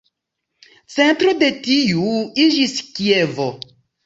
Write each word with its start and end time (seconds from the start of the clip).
Centro 0.93 1.33
de 1.43 1.49
tiu 1.67 2.09
iĝis 2.47 2.75
Kievo. 2.97 3.49